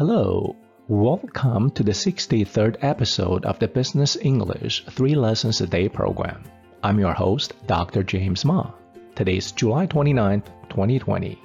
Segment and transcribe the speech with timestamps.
[0.00, 0.56] Hello,
[0.88, 6.42] welcome to the 63rd episode of the Business English 3 Lessons a Day program.
[6.82, 8.02] I'm your host, Dr.
[8.02, 8.70] James Ma.
[9.14, 11.40] Today is July 29th, 2020.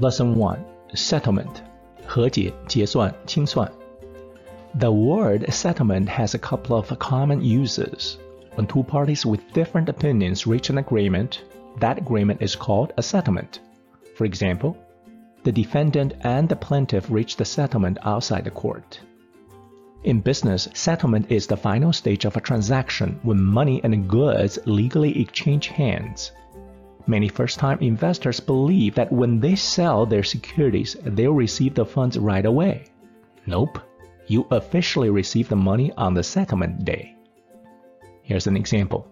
[0.00, 0.64] Lesson 1
[0.94, 1.62] Settlement
[2.06, 3.70] 和解、结算、清算
[4.78, 8.18] The word settlement has a couple of common uses.
[8.56, 11.42] When two parties with different opinions reach an agreement,
[11.80, 13.60] that agreement is called a settlement.
[14.16, 14.76] For example,
[15.43, 18.99] the defendant and the plaintiff reached a settlement outside the court.
[20.03, 25.21] In business, settlement is the final stage of a transaction when money and goods legally
[25.21, 26.31] exchange hands.
[27.05, 32.17] Many first time investors believe that when they sell their securities, they'll receive the funds
[32.17, 32.85] right away.
[33.45, 33.79] Nope,
[34.27, 37.15] you officially receive the money on the settlement day.
[38.21, 39.07] Here's an example.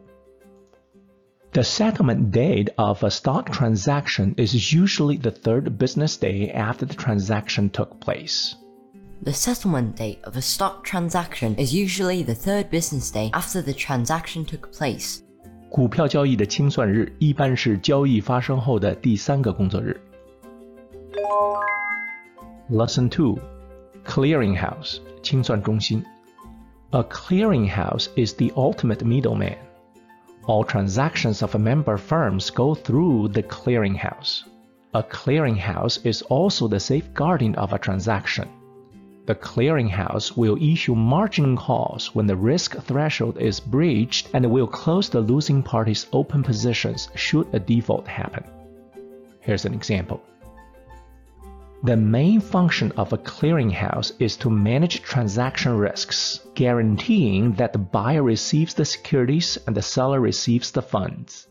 [1.53, 6.95] The settlement date of a stock transaction is usually the third business day after the
[6.95, 8.55] transaction took place.
[9.23, 13.75] The settlement date of a stock transaction is usually the third business day after the
[13.75, 15.23] transaction took place.
[15.69, 20.01] 股票交易的清算日一般是交易发生后的第三个工作日。
[22.71, 23.39] Lesson Two:
[24.07, 26.03] Clearinghouse 清算中心。
[26.91, 29.57] A clearinghouse is the ultimate middleman.
[30.48, 34.46] All transactions of a member firms go through the clearinghouse.
[34.94, 38.48] A clearinghouse is also the safeguarding of a transaction.
[39.26, 45.10] The clearinghouse will issue margin calls when the risk threshold is breached and will close
[45.10, 48.46] the losing party's open positions should a default happen.
[49.42, 50.22] Here's an example.
[51.85, 58.23] The main function of a clearinghouse is to manage transaction risks, guaranteeing that the buyer
[58.23, 61.49] receives the securities and the seller receives the funds.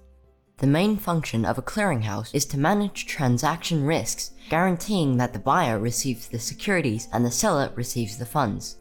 [0.60, 5.80] The main function of a clearinghouse is to manage transaction risks, guaranteeing that the buyer
[5.80, 8.78] receives the securities and the seller receives the funds.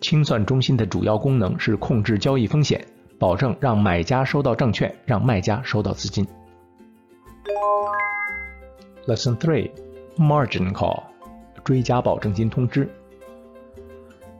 [0.00, 2.86] 清算中心的主要功能是控制交易风险，
[3.18, 6.24] 保证让买家收到证券，让卖家收到资金。
[9.06, 9.70] Lesson Three
[10.16, 11.02] margin call
[11.64, 12.88] 追加保证金通知。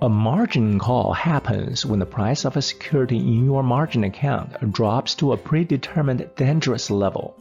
[0.01, 5.15] A margin call happens when the price of a security in your margin account drops
[5.15, 7.35] to a predetermined dangerous level.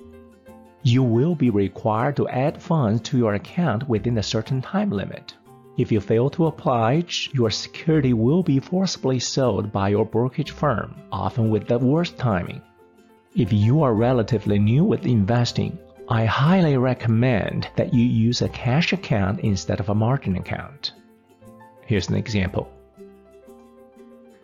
[0.84, 5.34] You will be required to add funds to your account within a certain time limit.
[5.78, 10.94] If you fail to oblige, your security will be forcibly sold by your brokerage firm,
[11.12, 12.62] often with the worst timing.
[13.36, 18.92] If you are relatively new with investing, I highly recommend that you use a cash
[18.92, 20.92] account instead of a margin account.
[21.86, 22.68] Here's an example.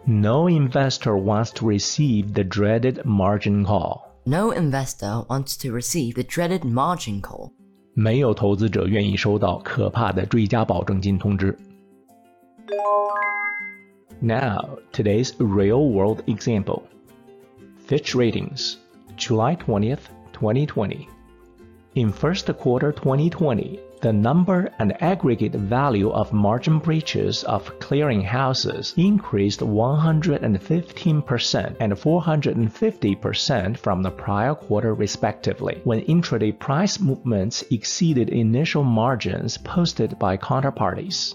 [0.05, 4.07] No investor wants to receive the dreaded margin call.
[4.25, 7.51] No investor wants to receive the dreaded margin call.
[7.93, 11.57] 没有投资者愿意收到可怕的追加保证金通知。
[14.21, 16.83] Now, today's real world example.
[17.87, 18.77] Fitch Ratings,
[19.17, 21.07] July 20th, 2020.
[21.94, 28.94] In first quarter 2020, the number and aggregate value of margin breaches of clearing houses
[28.96, 38.84] increased 115% and 450% from the prior quarter respectively, when intraday price movements exceeded initial
[38.84, 41.34] margins posted by counterparties.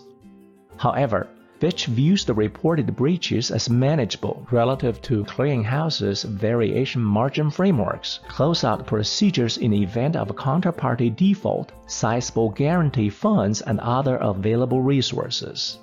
[0.77, 1.27] However,
[1.59, 9.57] Fitch views the reported breaches as manageable relative to clearinghouses' variation margin frameworks, closeout procedures
[9.57, 15.79] in the event of a counterparty default, sizable guarantee funds, and other available resources.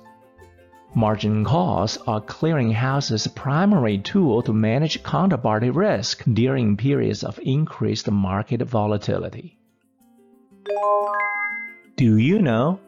[0.93, 8.61] Margin calls are clearinghouses' primary tool to manage counterparty risk during periods of increased market
[8.61, 9.57] volatility.
[11.97, 12.79] Do you know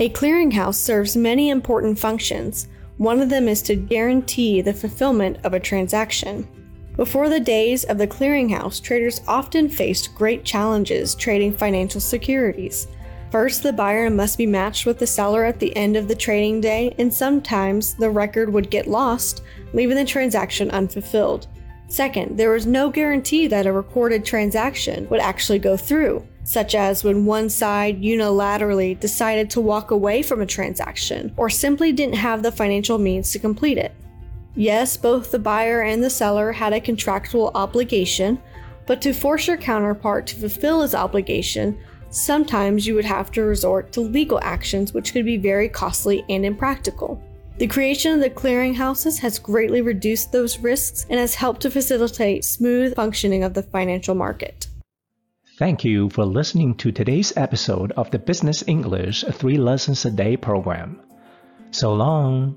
[0.00, 2.68] a clearinghouse serves many important functions.
[2.98, 6.46] One of them is to guarantee the fulfillment of a transaction.
[6.96, 12.86] Before the days of the clearinghouse, traders often faced great challenges trading financial securities.
[13.32, 16.60] First, the buyer must be matched with the seller at the end of the trading
[16.60, 19.42] day, and sometimes the record would get lost,
[19.72, 21.48] leaving the transaction unfulfilled.
[21.88, 27.04] Second, there was no guarantee that a recorded transaction would actually go through such as
[27.04, 32.42] when one side unilaterally decided to walk away from a transaction or simply didn't have
[32.42, 33.94] the financial means to complete it.
[34.54, 38.40] Yes, both the buyer and the seller had a contractual obligation,
[38.86, 41.78] but to force your counterpart to fulfill his obligation,
[42.08, 46.46] sometimes you would have to resort to legal actions, which could be very costly and
[46.46, 47.22] impractical.
[47.58, 52.42] The creation of the clearinghouses has greatly reduced those risks and has helped to facilitate
[52.42, 54.66] smooth functioning of the financial market.
[55.58, 60.36] Thank you for listening to today's episode of the Business English 3 Lessons a Day
[60.36, 61.00] program.
[61.72, 62.56] So long.